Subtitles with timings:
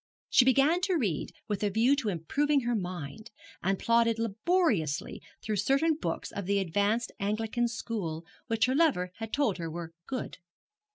[0.31, 3.29] She began to read with a view to improving her mind,
[3.61, 9.31] and plodded laboriously through certain books of the advanced Anglican school which her lover had
[9.31, 10.37] told her were good.